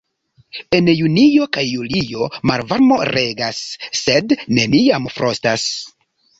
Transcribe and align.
En 0.77 0.87
junio 0.99 1.47
kaj 1.57 1.65
julio 1.73 2.31
malvarmo 2.53 2.99
regas, 3.13 3.63
sed 4.03 4.37
neniam 4.61 5.11
frostas. 5.19 5.71